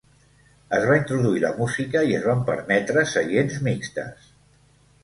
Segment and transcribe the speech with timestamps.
[0.77, 4.35] Es va introduir la música i es van permetre seients mixtes.